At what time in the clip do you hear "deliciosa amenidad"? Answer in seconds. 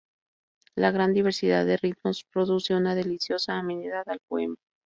2.95-4.09